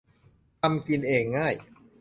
[0.61, 1.53] ทำกินเองง่าย